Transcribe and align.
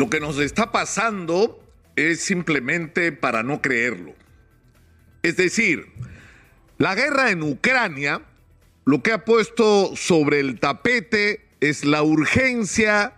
Lo 0.00 0.08
que 0.08 0.18
nos 0.18 0.38
está 0.38 0.72
pasando 0.72 1.62
es 1.94 2.22
simplemente 2.22 3.12
para 3.12 3.42
no 3.42 3.60
creerlo. 3.60 4.14
Es 5.22 5.36
decir, 5.36 5.88
la 6.78 6.94
guerra 6.94 7.30
en 7.30 7.42
Ucrania 7.42 8.22
lo 8.86 9.02
que 9.02 9.12
ha 9.12 9.26
puesto 9.26 9.94
sobre 9.96 10.40
el 10.40 10.58
tapete 10.58 11.44
es 11.60 11.84
la 11.84 12.02
urgencia 12.02 13.12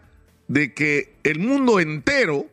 de 0.49 0.75
que 0.75 1.15
el 1.23 1.39
mundo 1.39 1.79
entero 1.79 2.47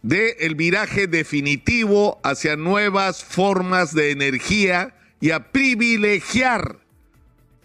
dé 0.00 0.34
el 0.40 0.54
viraje 0.54 1.06
definitivo 1.06 2.22
hacia 2.24 2.56
nuevas 2.56 3.22
formas 3.22 3.94
de 3.94 4.12
energía 4.12 4.94
y 5.20 5.32
a 5.32 5.52
privilegiar 5.52 6.78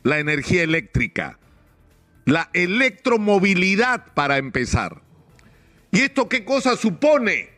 la 0.03 0.19
energía 0.19 0.63
eléctrica, 0.63 1.39
la 2.25 2.49
electromovilidad 2.51 4.13
para 4.13 4.37
empezar. 4.37 5.06
¿Y 5.91 6.01
esto 6.01 6.29
qué 6.29 6.43
cosa 6.43 6.75
supone? 6.75 7.49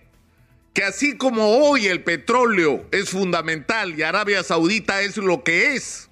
Que 0.74 0.84
así 0.84 1.18
como 1.18 1.58
hoy 1.58 1.88
el 1.88 2.04
petróleo 2.04 2.86
es 2.92 3.10
fundamental 3.10 3.98
y 3.98 4.04
Arabia 4.04 4.44
Saudita 4.44 5.02
es 5.02 5.18
lo 5.18 5.44
que 5.44 5.76
es, 5.76 6.10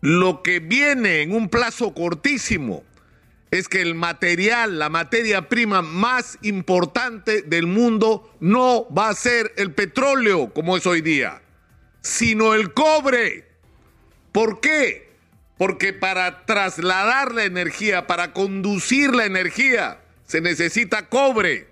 lo 0.00 0.42
que 0.42 0.60
viene 0.60 1.22
en 1.22 1.34
un 1.34 1.48
plazo 1.48 1.94
cortísimo 1.94 2.84
es 3.50 3.68
que 3.68 3.80
el 3.80 3.94
material, 3.94 4.78
la 4.78 4.90
materia 4.90 5.48
prima 5.48 5.82
más 5.82 6.38
importante 6.42 7.42
del 7.42 7.66
mundo 7.66 8.34
no 8.40 8.86
va 8.92 9.08
a 9.08 9.14
ser 9.14 9.52
el 9.56 9.72
petróleo 9.72 10.52
como 10.52 10.76
es 10.76 10.86
hoy 10.86 11.00
día, 11.00 11.40
sino 12.02 12.54
el 12.54 12.74
cobre. 12.74 13.48
¿Por 14.32 14.60
qué? 14.60 15.08
Porque 15.56 15.92
para 15.92 16.44
trasladar 16.44 17.32
la 17.34 17.44
energía, 17.44 18.06
para 18.06 18.32
conducir 18.32 19.14
la 19.14 19.24
energía, 19.24 20.00
se 20.28 20.40
necesita 20.40 21.08
cobre, 21.08 21.66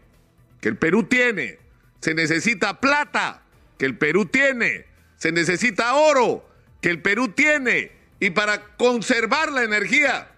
que 0.60 0.70
el 0.70 0.77
Perú 0.77 1.05
tiene, 1.05 1.60
se 2.01 2.14
necesita 2.14 2.80
plata, 2.80 3.42
que 3.78 3.86
el 3.86 3.97
Perú 3.97 4.27
tiene, 4.27 4.86
se 5.17 5.31
necesita 5.31 5.94
oro, 5.94 6.48
que 6.81 6.89
el 6.91 7.00
Perú 7.00 7.28
tiene, 7.28 7.92
y 8.19 8.31
para 8.31 8.77
conservar 8.77 9.53
la 9.53 9.62
energía 9.62 10.33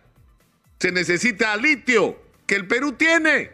se 0.81 0.93
necesita 0.93 1.57
litio, 1.57 2.21
que 2.47 2.57
el 2.57 2.67
Perú 2.67 2.93
tiene. 2.93 3.51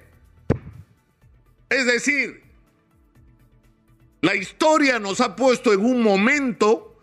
Es 1.68 1.86
decir, 1.86 2.42
la 4.22 4.34
historia 4.34 4.98
nos 4.98 5.20
ha 5.20 5.36
puesto 5.36 5.74
en 5.74 5.84
un 5.84 6.02
momento 6.02 6.98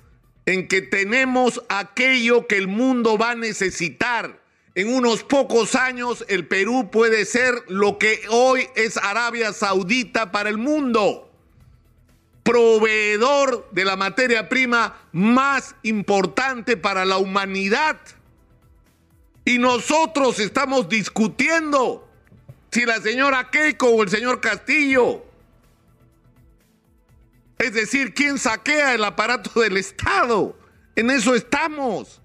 en 0.47 0.67
que 0.67 0.81
tenemos 0.81 1.63
aquello 1.69 2.47
que 2.47 2.57
el 2.57 2.67
mundo 2.67 3.17
va 3.19 3.31
a 3.31 3.35
necesitar. 3.35 4.40
En 4.73 4.93
unos 4.93 5.23
pocos 5.23 5.75
años 5.75 6.23
el 6.29 6.47
Perú 6.47 6.89
puede 6.91 7.25
ser 7.25 7.53
lo 7.67 7.97
que 7.97 8.21
hoy 8.29 8.67
es 8.75 8.97
Arabia 8.97 9.51
Saudita 9.51 10.31
para 10.31 10.49
el 10.49 10.57
mundo 10.57 11.31
proveedor 12.43 13.69
de 13.71 13.85
la 13.85 13.95
materia 13.95 14.49
prima 14.49 14.97
más 15.11 15.75
importante 15.83 16.77
para 16.77 17.05
la 17.05 17.17
humanidad. 17.17 17.99
Y 19.45 19.57
nosotros 19.57 20.39
estamos 20.39 20.87
discutiendo 20.89 22.07
si 22.71 22.85
la 22.85 23.01
señora 23.01 23.49
Keiko 23.49 23.87
o 23.89 24.03
el 24.03 24.09
señor 24.09 24.39
Castillo. 24.39 25.23
Es 27.57 27.73
decir, 27.73 28.13
quién 28.13 28.39
saquea 28.39 28.95
el 28.95 29.03
aparato 29.03 29.59
del 29.59 29.77
Estado. 29.77 30.57
En 30.95 31.11
eso 31.11 31.35
estamos. 31.35 32.20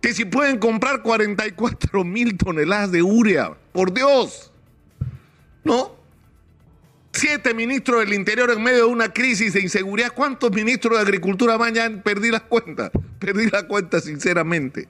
Que 0.00 0.14
si 0.14 0.24
pueden 0.24 0.58
comprar 0.58 1.02
44 1.02 2.04
mil 2.04 2.36
toneladas 2.36 2.90
de 2.92 3.02
urea, 3.02 3.56
por 3.72 3.92
Dios. 3.92 4.50
¿No? 5.62 5.96
Siete 7.12 7.52
ministros 7.54 8.00
del 8.00 8.14
Interior 8.14 8.50
en 8.50 8.62
medio 8.62 8.86
de 8.86 8.92
una 8.92 9.12
crisis 9.12 9.52
de 9.52 9.60
inseguridad. 9.60 10.12
¿Cuántos 10.14 10.52
ministros 10.52 10.96
de 10.96 11.02
Agricultura 11.02 11.56
van 11.56 11.74
ya? 11.74 11.90
Perdí 12.02 12.30
las 12.30 12.42
cuentas. 12.42 12.90
Perdí 13.18 13.50
la 13.50 13.66
cuenta, 13.66 14.00
sinceramente. 14.00 14.88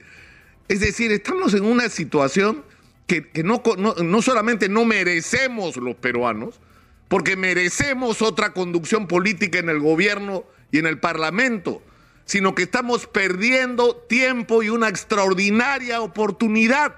Es 0.69 0.81
decir, 0.81 1.11
estamos 1.11 1.55
en 1.55 1.65
una 1.65 1.89
situación 1.89 2.63
que, 3.07 3.43
no, 3.43 3.61
no, 3.77 4.23
solamente 4.23 4.69
no 4.69 4.85
merecemos 4.85 5.77
los 5.77 5.97
peruanos, 5.97 6.61
porque 7.09 7.35
merecemos 7.35 8.23
otra 8.23 8.53
conducción 8.53 9.09
política 9.09 9.59
en 9.59 9.69
el 9.69 9.81
gobierno 9.81 10.45
y 10.71 10.79
en 10.79 10.87
el 10.87 11.01
parlamento, 11.01 11.83
sino 12.31 12.55
que 12.55 12.63
estamos 12.63 13.09
perdiendo 13.09 13.97
tiempo 13.97 14.63
y 14.63 14.69
una 14.69 14.87
extraordinaria 14.87 16.01
oportunidad. 16.01 16.95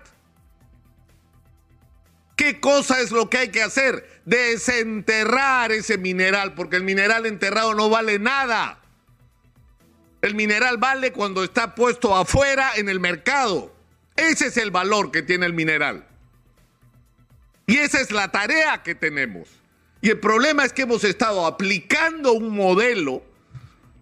¿Qué 2.36 2.60
cosa 2.60 3.00
es 3.00 3.12
lo 3.12 3.30
que 3.30 3.38
hay 3.38 3.48
que 3.48 3.62
hacer? 3.62 4.06
Desenterrar 4.26 5.72
ese 5.72 5.96
mineral, 5.96 6.52
porque 6.52 6.76
el 6.76 6.84
mineral 6.84 7.24
enterrado 7.24 7.72
no 7.72 7.88
vale 7.88 8.18
nada. 8.18 8.82
El 10.20 10.34
mineral 10.34 10.76
vale 10.76 11.12
cuando 11.12 11.44
está 11.44 11.74
puesto 11.74 12.14
afuera 12.14 12.72
en 12.76 12.90
el 12.90 13.00
mercado. 13.00 13.74
Ese 14.16 14.48
es 14.48 14.58
el 14.58 14.70
valor 14.70 15.10
que 15.12 15.22
tiene 15.22 15.46
el 15.46 15.54
mineral. 15.54 16.06
Y 17.66 17.78
esa 17.78 18.02
es 18.02 18.10
la 18.10 18.30
tarea 18.30 18.82
que 18.82 18.94
tenemos. 18.94 19.48
Y 20.02 20.10
el 20.10 20.20
problema 20.20 20.66
es 20.66 20.74
que 20.74 20.82
hemos 20.82 21.04
estado 21.04 21.46
aplicando 21.46 22.34
un 22.34 22.50
modelo 22.54 23.31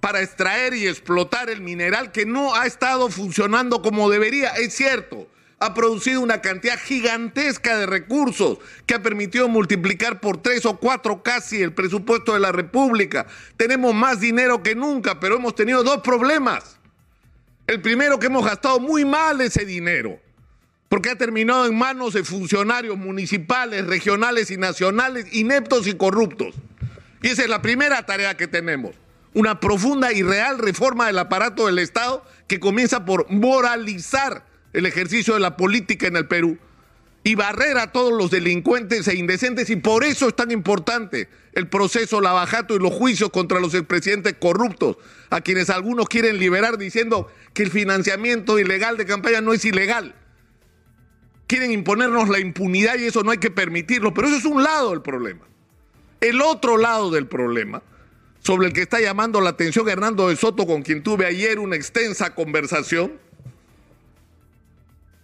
para 0.00 0.22
extraer 0.22 0.74
y 0.74 0.86
explotar 0.86 1.50
el 1.50 1.60
mineral 1.60 2.10
que 2.10 2.26
no 2.26 2.54
ha 2.54 2.66
estado 2.66 3.10
funcionando 3.10 3.82
como 3.82 4.10
debería. 4.10 4.50
Es 4.50 4.74
cierto, 4.74 5.28
ha 5.58 5.74
producido 5.74 6.22
una 6.22 6.40
cantidad 6.40 6.78
gigantesca 6.78 7.76
de 7.76 7.84
recursos 7.84 8.58
que 8.86 8.94
ha 8.94 9.02
permitido 9.02 9.46
multiplicar 9.46 10.18
por 10.18 10.38
tres 10.38 10.64
o 10.64 10.78
cuatro 10.78 11.22
casi 11.22 11.60
el 11.60 11.74
presupuesto 11.74 12.32
de 12.32 12.40
la 12.40 12.50
República. 12.50 13.26
Tenemos 13.58 13.94
más 13.94 14.20
dinero 14.20 14.62
que 14.62 14.74
nunca, 14.74 15.20
pero 15.20 15.36
hemos 15.36 15.54
tenido 15.54 15.82
dos 15.82 16.00
problemas. 16.00 16.78
El 17.66 17.82
primero 17.82 18.18
que 18.18 18.28
hemos 18.28 18.44
gastado 18.44 18.80
muy 18.80 19.04
mal 19.04 19.40
ese 19.42 19.66
dinero, 19.66 20.18
porque 20.88 21.10
ha 21.10 21.16
terminado 21.16 21.66
en 21.66 21.76
manos 21.76 22.14
de 22.14 22.24
funcionarios 22.24 22.96
municipales, 22.96 23.86
regionales 23.86 24.50
y 24.50 24.56
nacionales 24.56 25.26
ineptos 25.32 25.86
y 25.86 25.92
corruptos. 25.92 26.54
Y 27.22 27.28
esa 27.28 27.42
es 27.42 27.50
la 27.50 27.60
primera 27.60 28.04
tarea 28.06 28.34
que 28.34 28.48
tenemos. 28.48 28.96
Una 29.32 29.60
profunda 29.60 30.12
y 30.12 30.22
real 30.22 30.58
reforma 30.58 31.06
del 31.06 31.18
aparato 31.18 31.66
del 31.66 31.78
Estado 31.78 32.24
que 32.48 32.58
comienza 32.58 33.04
por 33.04 33.30
moralizar 33.30 34.44
el 34.72 34.86
ejercicio 34.86 35.34
de 35.34 35.40
la 35.40 35.56
política 35.56 36.06
en 36.06 36.16
el 36.16 36.26
Perú 36.26 36.58
y 37.22 37.34
barrer 37.34 37.76
a 37.78 37.92
todos 37.92 38.12
los 38.12 38.30
delincuentes 38.30 39.06
e 39.06 39.16
indecentes 39.16 39.68
y 39.70 39.76
por 39.76 40.04
eso 40.04 40.28
es 40.28 40.36
tan 40.36 40.50
importante 40.50 41.28
el 41.52 41.68
proceso 41.68 42.20
Lavajato 42.20 42.74
y 42.74 42.78
los 42.78 42.92
juicios 42.92 43.30
contra 43.30 43.60
los 43.60 43.74
expresidentes 43.74 44.34
corruptos, 44.38 44.96
a 45.28 45.40
quienes 45.40 45.68
algunos 45.68 46.08
quieren 46.08 46.38
liberar 46.38 46.78
diciendo 46.78 47.28
que 47.52 47.62
el 47.62 47.70
financiamiento 47.70 48.58
ilegal 48.58 48.96
de 48.96 49.06
campaña 49.06 49.40
no 49.40 49.52
es 49.52 49.64
ilegal. 49.64 50.14
Quieren 51.46 51.72
imponernos 51.72 52.28
la 52.28 52.38
impunidad 52.38 52.96
y 52.98 53.06
eso 53.06 53.22
no 53.22 53.32
hay 53.32 53.38
que 53.38 53.50
permitirlo, 53.50 54.14
pero 54.14 54.28
eso 54.28 54.36
es 54.36 54.44
un 54.44 54.62
lado 54.62 54.90
del 54.90 55.02
problema. 55.02 55.46
El 56.20 56.40
otro 56.40 56.76
lado 56.78 57.10
del 57.10 57.26
problema, 57.26 57.82
sobre 58.40 58.68
el 58.68 58.72
que 58.72 58.82
está 58.82 59.00
llamando 59.00 59.40
la 59.40 59.50
atención 59.50 59.88
Hernando 59.88 60.28
de 60.28 60.36
Soto, 60.36 60.66
con 60.66 60.82
quien 60.82 61.02
tuve 61.02 61.26
ayer 61.26 61.58
una 61.58 61.76
extensa 61.76 62.34
conversación, 62.34 63.18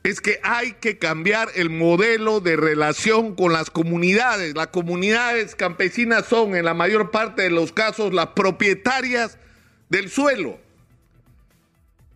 es 0.03 0.21
que 0.21 0.39
hay 0.45 0.75
que 0.75 0.99
cambiar 0.99 1.49
el 1.57 1.69
modelo 1.69 2.41
de 2.41 2.57
relación 2.57 3.35
con 3.35 3.53
las 3.53 3.71
comunidades. 3.71 4.55
Las 4.55 4.69
comunidades 4.69 5.57
campesinas 5.57 6.27
son 6.27 6.55
en 6.55 6.65
la 6.65 6.75
mayor 6.75 7.11
parte 7.11 7.43
de 7.43 7.51
los 7.51 7.73
casos 7.73 8.15
las 8.15 8.29
propietarias 8.29 9.37
del 9.89 10.09
suelo. 10.09 10.61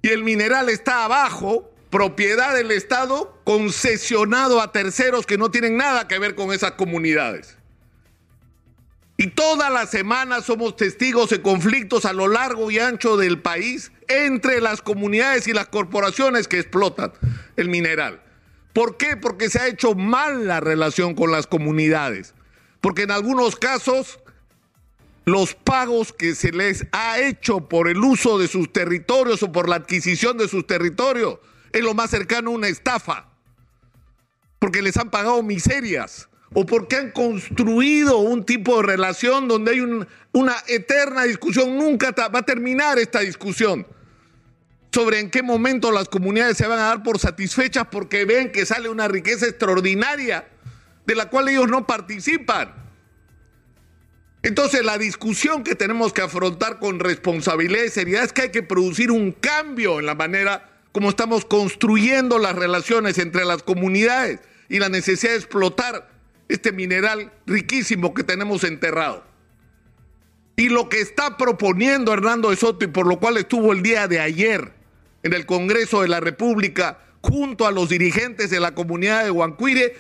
Y 0.02 0.10
el 0.10 0.22
mineral 0.22 0.68
está 0.68 1.04
abajo, 1.04 1.68
propiedad 1.90 2.54
del 2.54 2.70
Estado, 2.70 3.36
concesionado 3.42 4.60
a 4.60 4.70
terceros 4.70 5.26
que 5.26 5.36
no 5.36 5.50
tienen 5.50 5.76
nada 5.76 6.06
que 6.06 6.18
ver 6.20 6.36
con 6.36 6.52
esas 6.52 6.72
comunidades. 6.72 7.56
Y 9.20 9.26
toda 9.26 9.68
la 9.68 9.86
semana 9.86 10.40
somos 10.40 10.76
testigos 10.76 11.28
de 11.28 11.42
conflictos 11.42 12.06
a 12.06 12.14
lo 12.14 12.26
largo 12.26 12.70
y 12.70 12.78
ancho 12.78 13.18
del 13.18 13.38
país 13.38 13.92
entre 14.08 14.62
las 14.62 14.80
comunidades 14.80 15.46
y 15.46 15.52
las 15.52 15.68
corporaciones 15.68 16.48
que 16.48 16.58
explotan 16.58 17.12
el 17.58 17.68
mineral. 17.68 18.22
¿Por 18.72 18.96
qué? 18.96 19.18
Porque 19.18 19.50
se 19.50 19.60
ha 19.60 19.68
hecho 19.68 19.94
mal 19.94 20.46
la 20.46 20.60
relación 20.60 21.14
con 21.14 21.32
las 21.32 21.46
comunidades. 21.46 22.32
Porque 22.80 23.02
en 23.02 23.10
algunos 23.10 23.56
casos 23.56 24.20
los 25.26 25.54
pagos 25.54 26.14
que 26.14 26.34
se 26.34 26.50
les 26.50 26.86
ha 26.92 27.20
hecho 27.20 27.68
por 27.68 27.88
el 27.88 27.98
uso 27.98 28.38
de 28.38 28.48
sus 28.48 28.72
territorios 28.72 29.42
o 29.42 29.52
por 29.52 29.68
la 29.68 29.76
adquisición 29.76 30.38
de 30.38 30.48
sus 30.48 30.66
territorios 30.66 31.40
es 31.72 31.82
lo 31.82 31.92
más 31.92 32.08
cercano 32.08 32.52
a 32.52 32.54
una 32.54 32.68
estafa. 32.68 33.28
Porque 34.58 34.80
les 34.80 34.96
han 34.96 35.10
pagado 35.10 35.42
miserias 35.42 36.29
o 36.52 36.66
porque 36.66 36.96
han 36.96 37.10
construido 37.12 38.18
un 38.18 38.44
tipo 38.44 38.76
de 38.76 38.82
relación 38.82 39.46
donde 39.46 39.72
hay 39.72 39.80
una 40.32 40.56
eterna 40.66 41.24
discusión. 41.24 41.76
Nunca 41.76 42.12
va 42.28 42.40
a 42.40 42.42
terminar 42.42 42.98
esta 42.98 43.20
discusión 43.20 43.86
sobre 44.92 45.20
en 45.20 45.30
qué 45.30 45.42
momento 45.42 45.92
las 45.92 46.08
comunidades 46.08 46.56
se 46.56 46.66
van 46.66 46.80
a 46.80 46.88
dar 46.88 47.02
por 47.02 47.18
satisfechas 47.18 47.86
porque 47.90 48.24
ven 48.24 48.50
que 48.50 48.66
sale 48.66 48.88
una 48.88 49.06
riqueza 49.06 49.46
extraordinaria 49.46 50.48
de 51.06 51.14
la 51.14 51.28
cual 51.28 51.48
ellos 51.48 51.68
no 51.68 51.86
participan. 51.86 52.74
Entonces 54.42 54.84
la 54.84 54.98
discusión 54.98 55.62
que 55.62 55.74
tenemos 55.74 56.12
que 56.12 56.22
afrontar 56.22 56.78
con 56.78 56.98
responsabilidad 56.98 57.84
y 57.84 57.90
seriedad 57.90 58.24
es 58.24 58.32
que 58.32 58.42
hay 58.42 58.50
que 58.50 58.62
producir 58.62 59.12
un 59.12 59.32
cambio 59.32 60.00
en 60.00 60.06
la 60.06 60.14
manera 60.14 60.68
como 60.92 61.10
estamos 61.10 61.44
construyendo 61.44 62.38
las 62.38 62.56
relaciones 62.56 63.18
entre 63.18 63.44
las 63.44 63.62
comunidades 63.62 64.40
y 64.68 64.80
la 64.80 64.88
necesidad 64.88 65.32
de 65.32 65.38
explotar 65.38 66.08
este 66.50 66.72
mineral 66.72 67.32
riquísimo 67.46 68.12
que 68.12 68.24
tenemos 68.24 68.64
enterrado. 68.64 69.24
Y 70.56 70.68
lo 70.68 70.88
que 70.88 71.00
está 71.00 71.36
proponiendo 71.36 72.12
Hernando 72.12 72.50
de 72.50 72.56
Soto 72.56 72.84
y 72.84 72.88
por 72.88 73.06
lo 73.06 73.18
cual 73.18 73.36
estuvo 73.36 73.72
el 73.72 73.82
día 73.82 74.08
de 74.08 74.20
ayer 74.20 74.72
en 75.22 75.32
el 75.32 75.46
Congreso 75.46 76.02
de 76.02 76.08
la 76.08 76.20
República 76.20 76.98
junto 77.22 77.66
a 77.66 77.70
los 77.70 77.88
dirigentes 77.88 78.50
de 78.50 78.60
la 78.60 78.74
comunidad 78.74 79.24
de 79.24 79.30
Huancuire 79.30 79.94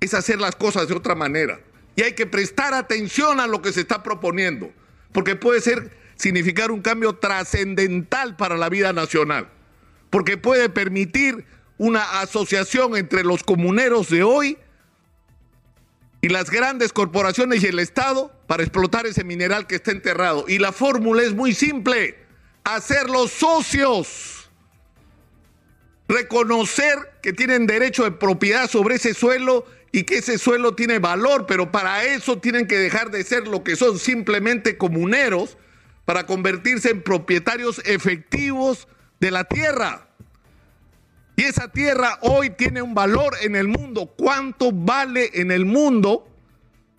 es 0.00 0.14
hacer 0.14 0.40
las 0.40 0.56
cosas 0.56 0.88
de 0.88 0.94
otra 0.94 1.14
manera. 1.14 1.60
Y 1.94 2.02
hay 2.02 2.14
que 2.14 2.26
prestar 2.26 2.74
atención 2.74 3.38
a 3.38 3.46
lo 3.46 3.60
que 3.60 3.72
se 3.72 3.80
está 3.80 4.02
proponiendo, 4.02 4.72
porque 5.12 5.36
puede 5.36 5.60
ser 5.60 5.90
significar 6.16 6.70
un 6.70 6.80
cambio 6.80 7.16
trascendental 7.16 8.36
para 8.36 8.56
la 8.56 8.68
vida 8.68 8.92
nacional, 8.92 9.48
porque 10.10 10.36
puede 10.36 10.68
permitir 10.68 11.44
una 11.76 12.20
asociación 12.20 12.96
entre 12.96 13.24
los 13.24 13.42
comuneros 13.42 14.08
de 14.08 14.22
hoy 14.22 14.56
y 16.22 16.28
las 16.28 16.50
grandes 16.50 16.92
corporaciones 16.92 17.62
y 17.62 17.66
el 17.66 17.80
Estado 17.80 18.32
para 18.46 18.62
explotar 18.62 19.06
ese 19.06 19.24
mineral 19.24 19.66
que 19.66 19.74
está 19.74 19.90
enterrado. 19.90 20.44
Y 20.46 20.58
la 20.58 20.70
fórmula 20.70 21.22
es 21.22 21.34
muy 21.34 21.52
simple, 21.52 22.16
hacerlos 22.62 23.32
socios, 23.32 24.48
reconocer 26.08 26.96
que 27.22 27.32
tienen 27.32 27.66
derecho 27.66 28.04
de 28.04 28.12
propiedad 28.12 28.70
sobre 28.70 28.94
ese 28.94 29.14
suelo 29.14 29.66
y 29.90 30.04
que 30.04 30.18
ese 30.18 30.38
suelo 30.38 30.76
tiene 30.76 31.00
valor, 31.00 31.46
pero 31.46 31.72
para 31.72 32.04
eso 32.04 32.38
tienen 32.38 32.68
que 32.68 32.78
dejar 32.78 33.10
de 33.10 33.24
ser 33.24 33.48
lo 33.48 33.64
que 33.64 33.74
son 33.74 33.98
simplemente 33.98 34.78
comuneros 34.78 35.58
para 36.04 36.24
convertirse 36.26 36.90
en 36.90 37.02
propietarios 37.02 37.82
efectivos 37.84 38.86
de 39.18 39.32
la 39.32 39.42
tierra. 39.42 40.08
Y 41.36 41.42
esa 41.42 41.68
tierra 41.68 42.18
hoy 42.22 42.50
tiene 42.50 42.82
un 42.82 42.94
valor 42.94 43.34
en 43.42 43.56
el 43.56 43.68
mundo. 43.68 44.06
¿Cuánto 44.16 44.70
vale 44.72 45.30
en 45.34 45.50
el 45.50 45.64
mundo, 45.64 46.28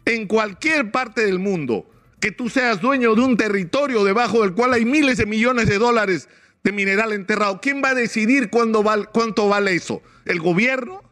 en 0.05 0.27
cualquier 0.27 0.91
parte 0.91 1.25
del 1.25 1.39
mundo, 1.39 1.89
que 2.19 2.31
tú 2.31 2.49
seas 2.49 2.81
dueño 2.81 3.15
de 3.15 3.21
un 3.21 3.37
territorio 3.37 4.03
debajo 4.03 4.41
del 4.41 4.53
cual 4.53 4.73
hay 4.73 4.85
miles 4.85 5.17
de 5.17 5.25
millones 5.25 5.67
de 5.67 5.77
dólares 5.77 6.29
de 6.63 6.71
mineral 6.71 7.13
enterrado? 7.13 7.61
¿Quién 7.61 7.81
va 7.83 7.89
a 7.89 7.95
decidir 7.95 8.49
cuánto 8.49 8.83
vale 8.83 9.75
eso? 9.75 10.01
¿El 10.25 10.39
gobierno? 10.39 11.03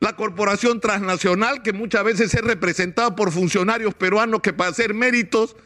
la 0.00 0.16
corporación 0.16 0.80
transnacional 0.80 1.62
que 1.62 1.74
muchas 1.74 2.02
veces 2.04 2.34
es 2.34 2.40
representada 2.40 3.14
por 3.14 3.30
funcionarios 3.30 3.94
peruanos 3.94 4.40
que 4.40 4.54
para 4.54 4.70
hacer 4.70 4.94
méritos 4.94 5.56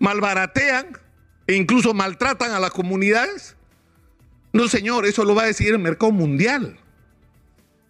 malbaratean 0.00 0.98
e 1.46 1.54
incluso 1.54 1.94
maltratan 1.94 2.50
a 2.50 2.60
las 2.60 2.72
comunidades? 2.72 3.56
No, 4.54 4.68
señor, 4.68 5.04
eso 5.04 5.26
lo 5.26 5.34
va 5.34 5.42
a 5.42 5.46
decidir 5.46 5.74
el 5.74 5.80
mercado 5.80 6.12
mundial. 6.12 6.78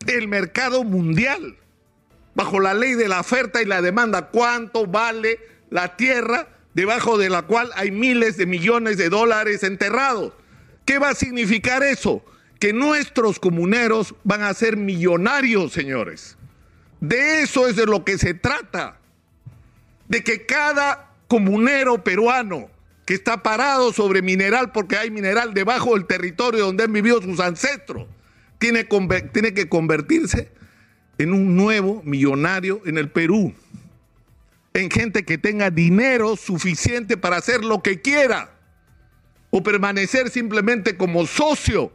El 0.08 0.26
mercado 0.26 0.82
mundial. 0.82 1.56
Bajo 2.34 2.58
la 2.58 2.74
ley 2.74 2.94
de 2.94 3.06
la 3.06 3.20
oferta 3.20 3.62
y 3.62 3.64
la 3.64 3.80
demanda, 3.80 4.30
¿cuánto 4.30 4.86
vale 4.86 5.38
la 5.70 5.96
tierra 5.96 6.48
debajo 6.74 7.16
de 7.18 7.30
la 7.30 7.42
cual 7.42 7.70
hay 7.76 7.92
miles 7.92 8.36
de 8.36 8.46
millones 8.46 8.96
de 8.96 9.08
dólares 9.08 9.62
enterrados? 9.62 10.32
¿Qué 10.84 10.98
va 10.98 11.10
a 11.10 11.14
significar 11.14 11.84
eso? 11.84 12.24
que 12.64 12.72
nuestros 12.72 13.38
comuneros 13.38 14.14
van 14.24 14.42
a 14.42 14.54
ser 14.54 14.78
millonarios, 14.78 15.70
señores. 15.70 16.38
De 16.98 17.42
eso 17.42 17.68
es 17.68 17.76
de 17.76 17.84
lo 17.84 18.06
que 18.06 18.16
se 18.16 18.32
trata. 18.32 18.96
De 20.08 20.24
que 20.24 20.46
cada 20.46 21.10
comunero 21.28 22.02
peruano 22.02 22.70
que 23.04 23.14
está 23.14 23.42
parado 23.42 23.92
sobre 23.92 24.22
mineral 24.22 24.72
porque 24.72 24.96
hay 24.96 25.10
mineral 25.10 25.52
debajo 25.54 25.94
del 25.94 26.06
territorio 26.06 26.66
donde 26.66 26.84
han 26.84 26.92
vivido 26.92 27.20
sus 27.20 27.40
ancestros, 27.40 28.06
tiene, 28.58 28.84
tiene 29.32 29.52
que 29.52 29.68
convertirse 29.68 30.50
en 31.18 31.32
un 31.32 31.56
nuevo 31.56 32.02
millonario 32.04 32.80
en 32.86 32.98
el 32.98 33.10
Perú. 33.10 33.54
En 34.72 34.90
gente 34.90 35.24
que 35.24 35.38
tenga 35.38 35.70
dinero 35.70 36.36
suficiente 36.36 37.16
para 37.16 37.36
hacer 37.36 37.64
lo 37.64 37.82
que 37.82 38.00
quiera. 38.00 38.50
O 39.50 39.62
permanecer 39.62 40.30
simplemente 40.30 40.96
como 40.96 41.26
socio 41.26 41.92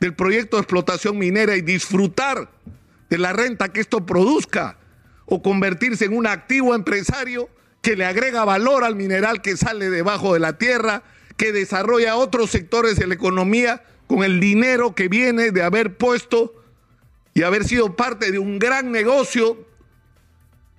del 0.00 0.14
proyecto 0.14 0.56
de 0.56 0.62
explotación 0.62 1.18
minera 1.18 1.56
y 1.56 1.60
disfrutar 1.60 2.50
de 3.10 3.18
la 3.18 3.34
renta 3.34 3.70
que 3.70 3.80
esto 3.80 4.06
produzca 4.06 4.78
o 5.26 5.42
convertirse 5.42 6.06
en 6.06 6.16
un 6.16 6.26
activo 6.26 6.74
empresario 6.74 7.50
que 7.82 7.96
le 7.96 8.04
agrega 8.04 8.44
valor 8.44 8.84
al 8.84 8.96
mineral 8.96 9.42
que 9.42 9.56
sale 9.56 9.90
debajo 9.90 10.32
de 10.32 10.40
la 10.40 10.56
tierra, 10.56 11.02
que 11.36 11.52
desarrolla 11.52 12.16
otros 12.16 12.50
sectores 12.50 12.96
de 12.96 13.06
la 13.06 13.14
economía 13.14 13.82
con 14.06 14.22
el 14.22 14.40
dinero 14.40 14.94
que 14.94 15.08
viene 15.08 15.50
de 15.50 15.62
haber 15.62 15.96
puesto 15.96 16.54
y 17.34 17.42
haber 17.42 17.64
sido 17.64 17.96
parte 17.96 18.30
de 18.30 18.38
un 18.38 18.58
gran 18.58 18.92
negocio 18.92 19.66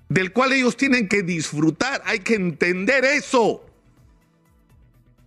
del 0.10 0.32
cual 0.32 0.54
ellos 0.54 0.78
tienen 0.78 1.08
que 1.08 1.24
disfrutar. 1.24 2.02
Hay 2.06 2.20
que 2.20 2.36
entender 2.36 3.04
eso. 3.04 3.66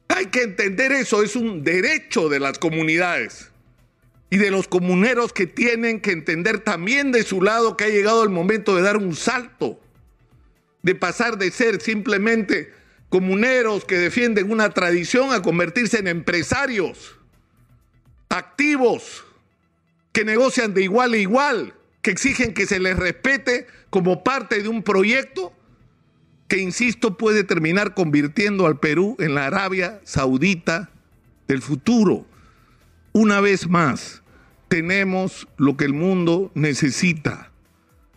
Hay 0.09 0.27
que 0.27 0.43
entender 0.43 0.93
eso. 0.93 1.23
Es 1.23 1.37
un 1.37 1.65
derecho 1.65 2.29
de 2.29 2.39
las 2.39 2.59
comunidades 2.59 3.51
y 4.31 4.39
de 4.39 4.51
los 4.51 4.69
comuneros 4.69 5.33
que 5.33 5.47
tienen 5.47 6.01
que 6.01 6.13
entender 6.13 6.61
también 6.61 7.13
de 7.13 7.23
su 7.23 7.43
lado 7.43 7.77
que 7.77 7.85
ha 7.85 7.89
llegado 7.89 8.23
el 8.23 8.31
momento 8.31 8.77
de 8.77 8.83
dar 8.83 8.97
un 8.97 9.15
salto, 9.15 9.81
de 10.87 10.95
pasar 10.95 11.37
de 11.37 11.51
ser 11.51 11.83
simplemente 11.83 12.73
comuneros 13.09 13.85
que 13.85 13.99
defienden 13.99 14.53
una 14.53 14.71
tradición 14.71 15.33
a 15.33 15.43
convertirse 15.43 15.99
en 15.99 16.07
empresarios 16.07 17.19
activos 18.29 19.25
que 20.13 20.25
negocian 20.25 20.75
de 20.75 20.85
igual 20.85 21.15
a 21.15 21.17
igual, 21.17 21.75
que 22.03 22.13
exigen 22.13 22.55
que 22.55 22.67
se 22.67 22.79
les 22.79 22.97
respete 22.97 23.67
como 23.91 24.23
parte 24.23 24.63
de 24.63 24.69
un 24.69 24.85
proyecto 24.85 25.53
que, 26.47 26.59
insisto, 26.59 27.19
puede 27.19 27.43
terminar 27.43 27.95
convirtiendo 27.95 28.69
al 28.69 28.79
Perú 28.79 29.17
en 29.19 29.35
la 29.35 29.47
Arabia 29.47 30.01
Saudita 30.05 30.91
del 31.49 31.63
futuro 31.63 32.27
una 33.13 33.41
vez 33.41 33.67
más, 33.67 34.23
tenemos 34.69 35.49
lo 35.57 35.77
que 35.77 35.87
el 35.87 35.95
mundo 35.95 36.53
necesita. 36.55 37.51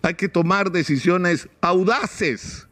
Hay 0.01 0.13
que 0.16 0.30
tomar 0.30 0.72
decisiones 0.72 1.48
audaces 1.62 2.68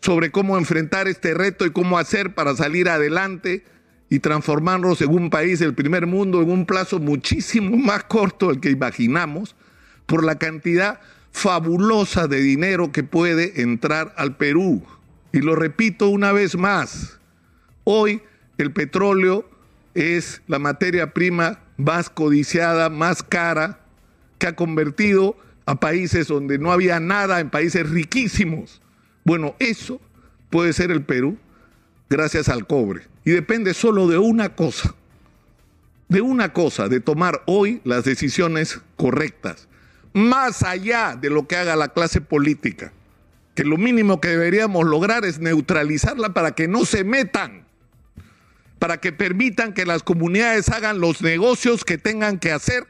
sobre 0.00 0.30
cómo 0.32 0.58
enfrentar 0.58 1.06
este 1.06 1.34
reto 1.34 1.64
y 1.64 1.70
cómo 1.70 1.98
hacer 1.98 2.34
para 2.34 2.56
salir 2.56 2.88
adelante 2.88 3.64
y 4.08 4.18
transformarnos 4.18 5.00
en 5.00 5.10
un 5.10 5.30
país 5.30 5.60
del 5.60 5.74
primer 5.74 6.06
mundo 6.06 6.42
en 6.42 6.50
un 6.50 6.66
plazo 6.66 6.98
muchísimo 6.98 7.76
más 7.78 8.04
corto 8.04 8.48
del 8.48 8.60
que 8.60 8.70
imaginamos 8.70 9.54
por 10.06 10.24
la 10.24 10.36
cantidad 10.36 11.00
fabulosa 11.30 12.28
de 12.28 12.40
dinero 12.40 12.92
que 12.92 13.04
puede 13.04 13.62
entrar 13.62 14.12
al 14.18 14.36
Perú. 14.36 14.84
Y 15.32 15.40
lo 15.40 15.54
repito 15.56 16.08
una 16.08 16.32
vez 16.32 16.56
más, 16.56 17.18
hoy 17.84 18.20
el 18.58 18.72
petróleo 18.72 19.48
es 19.94 20.42
la 20.46 20.58
materia 20.58 21.14
prima 21.14 21.60
más 21.76 22.10
codiciada, 22.10 22.90
más 22.90 23.22
cara, 23.22 23.80
que 24.38 24.48
ha 24.48 24.56
convertido 24.56 25.36
a 25.66 25.78
países 25.78 26.28
donde 26.28 26.58
no 26.58 26.72
había 26.72 27.00
nada 27.00 27.40
en 27.40 27.50
países 27.50 27.88
riquísimos. 27.88 28.80
Bueno, 29.24 29.54
eso 29.58 30.00
puede 30.50 30.72
ser 30.72 30.90
el 30.90 31.02
Perú 31.02 31.38
gracias 32.10 32.48
al 32.48 32.66
cobre. 32.66 33.02
Y 33.24 33.30
depende 33.30 33.74
solo 33.74 34.08
de 34.08 34.18
una 34.18 34.54
cosa, 34.54 34.94
de 36.08 36.20
una 36.20 36.52
cosa, 36.52 36.88
de 36.88 37.00
tomar 37.00 37.42
hoy 37.46 37.80
las 37.84 38.04
decisiones 38.04 38.80
correctas, 38.96 39.68
más 40.12 40.62
allá 40.62 41.16
de 41.20 41.30
lo 41.30 41.46
que 41.46 41.56
haga 41.56 41.76
la 41.76 41.88
clase 41.88 42.20
política, 42.20 42.92
que 43.54 43.64
lo 43.64 43.78
mínimo 43.78 44.20
que 44.20 44.28
deberíamos 44.28 44.86
lograr 44.86 45.24
es 45.24 45.38
neutralizarla 45.38 46.34
para 46.34 46.52
que 46.52 46.68
no 46.68 46.84
se 46.84 47.04
metan 47.04 47.62
para 48.82 48.96
que 48.96 49.12
permitan 49.12 49.74
que 49.74 49.86
las 49.86 50.02
comunidades 50.02 50.68
hagan 50.68 50.98
los 50.98 51.22
negocios 51.22 51.84
que 51.84 51.98
tengan 51.98 52.40
que 52.40 52.50
hacer 52.50 52.84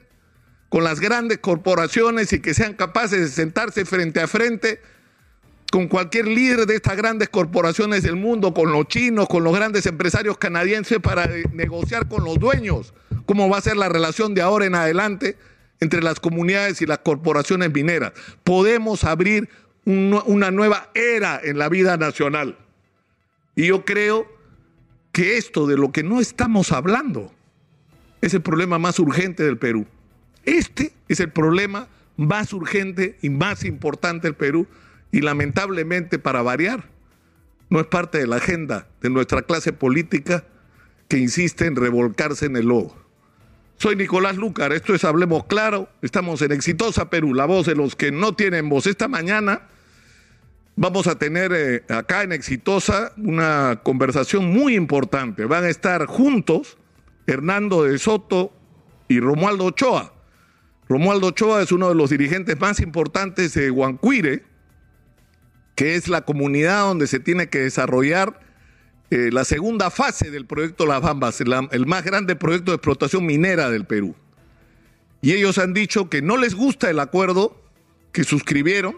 con 0.73 0.85
las 0.85 1.01
grandes 1.01 1.37
corporaciones 1.37 2.33
y 2.33 2.41
que 2.41 2.55
sean 2.55 2.73
capaces 2.73 3.21
de 3.21 3.29
sentarse 3.29 3.85
frente 3.85 4.21
a 4.21 4.27
frente 4.27 4.81
con 5.71 5.87
cualquier 5.87 6.27
líder 6.27 6.65
de 6.65 6.77
estas 6.77 6.97
grandes 6.97 7.29
corporaciones 7.29 8.03
del 8.05 8.17
mundo, 8.17 8.55
con 8.55 8.73
los 8.73 8.89
chinos, 8.89 9.29
con 9.29 9.45
los 9.45 9.55
grandes 9.55 9.85
empresarios 9.85 10.39
canadienses 10.39 10.99
para 11.01 11.29
negociar 11.53 12.09
con 12.09 12.25
los 12.25 12.39
dueños 12.39 12.95
cómo 13.27 13.51
va 13.51 13.59
a 13.59 13.61
ser 13.61 13.77
la 13.77 13.91
relación 13.91 14.33
de 14.33 14.41
ahora 14.41 14.65
en 14.65 14.75
adelante 14.75 15.37
entre 15.81 16.03
las 16.03 16.19
comunidades 16.21 16.81
y 16.81 16.87
las 16.87 17.01
corporaciones 17.01 17.71
mineras. 17.71 18.15
Podemos 18.43 19.05
abrir 19.05 19.51
una 19.85 20.51
nueva 20.51 20.89
era 20.95 21.39
en 21.45 21.59
la 21.59 21.69
vida 21.69 21.99
nacional. 21.99 22.57
Y 23.57 23.67
yo 23.67 23.85
creo 23.85 24.27
que 25.13 25.37
esto 25.37 25.67
de 25.67 25.77
lo 25.77 25.93
que 25.93 26.03
no 26.03 26.19
estamos 26.19 26.73
hablando 26.73 27.31
es 28.23 28.33
el 28.33 28.41
problema 28.41 28.79
más 28.79 28.99
urgente 28.99 29.43
del 29.43 29.59
Perú. 29.59 29.87
Este 30.45 30.93
es 31.09 31.21
el 31.21 31.31
problema 31.31 31.89
más 32.17 32.53
urgente 32.53 33.19
y 33.23 33.31
más 33.31 33.65
importante 33.65 34.29
el 34.29 34.35
Perú 34.35 34.67
y 35.11 35.21
lamentablemente 35.21 36.19
para 36.19 36.43
variar 36.43 36.85
no 37.71 37.81
es 37.81 37.87
parte 37.87 38.19
de 38.19 38.27
la 38.27 38.37
agenda 38.37 38.87
de 39.01 39.11
nuestra 39.11 39.43
clase 39.43 39.73
política 39.73 40.45
que 41.09 41.19
insiste 41.19 41.67
en 41.67 41.77
revolcarse 41.77 42.47
en 42.47 42.57
el 42.57 42.67
lodo. 42.67 42.95
Soy 43.77 43.97
Nicolás 43.97 44.37
Lucar, 44.37 44.73
esto 44.73 44.95
es 44.95 45.05
Hablemos 45.05 45.45
Claro, 45.47 45.89
estamos 46.03 46.41
en 46.43 46.53
Exitosa 46.53 47.11
Perú, 47.11 47.35
la 47.35 47.47
voz 47.47 47.67
de 47.67 47.75
los 47.75 47.97
que 47.97 48.13
no 48.13 48.35
tienen 48.35 48.69
voz. 48.69 48.87
Esta 48.87 49.09
mañana 49.09 49.69
vamos 50.77 51.07
a 51.07 51.19
tener 51.19 51.53
eh, 51.55 51.83
acá 51.89 52.23
en 52.23 52.33
Exitosa 52.33 53.13
una 53.17 53.81
conversación 53.83 54.47
muy 54.47 54.75
importante. 54.75 55.47
Van 55.47 55.65
a 55.65 55.69
estar 55.69 56.07
juntos 56.07 56.77
Hernando 57.27 57.85
de 57.85 57.99
Soto 57.99 58.53
y 59.09 59.19
Romualdo 59.19 59.65
Ochoa. 59.65 60.12
Romualdo 60.89 61.29
Ochoa 61.29 61.63
es 61.63 61.73
uno 61.73 61.89
de 61.89 61.95
los 61.95 62.11
dirigentes 62.11 62.59
más 62.61 62.81
importantes 62.81 63.55
de 63.55 63.71
Huancuire, 63.71 64.45
que 65.75 65.95
es 65.95 66.09
la 66.09 66.23
comunidad 66.23 66.83
donde 66.83 67.07
se 67.07 67.21
tiene 67.21 67.49
que 67.49 67.61
desarrollar 67.61 68.41
eh, 69.11 69.31
la 69.33 69.45
segunda 69.45 69.91
fase 69.91 70.31
del 70.31 70.47
proyecto 70.47 70.87
Las 70.87 71.03
Bambas, 71.03 71.41
el 71.41 71.87
más 71.87 72.05
grande 72.05 72.37
proyecto 72.37 72.73
de 72.73 72.77
explotación 72.77 73.27
minera 73.27 73.71
del 73.71 73.85
Perú. 73.85 74.15
Y 75.21 75.33
ellos 75.33 75.59
han 75.59 75.73
dicho 75.73 76.11
que 76.11 76.21
no 76.21 76.37
les 76.37 76.55
gusta 76.55 76.91
el 76.91 76.99
acuerdo 76.99 77.63
que 78.11 78.25
suscribieron, 78.25 78.97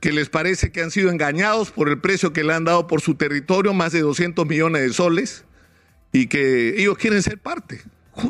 que 0.00 0.12
les 0.12 0.28
parece 0.28 0.72
que 0.72 0.82
han 0.82 0.90
sido 0.90 1.10
engañados 1.10 1.70
por 1.70 1.88
el 1.88 2.00
precio 2.00 2.32
que 2.32 2.44
le 2.44 2.54
han 2.54 2.64
dado 2.64 2.86
por 2.86 3.00
su 3.00 3.14
territorio, 3.16 3.74
más 3.74 3.92
de 3.92 4.00
200 4.00 4.46
millones 4.46 4.82
de 4.82 4.92
soles, 4.92 5.44
y 6.12 6.26
que 6.26 6.80
ellos 6.80 6.96
quieren 6.96 7.22
ser 7.22 7.38
parte 7.38 7.82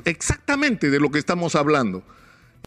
exactamente 0.04 0.90
de 0.90 0.98
lo 0.98 1.10
que 1.10 1.18
estamos 1.18 1.54
hablando. 1.54 2.02